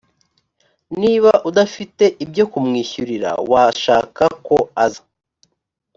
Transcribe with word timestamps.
niba 1.01 1.31
udafite 1.49 2.05
ibyo 2.23 2.43
kumwishyurira 2.51 3.31
washaka 3.51 4.23
ko 4.45 4.57
aza 4.85 5.03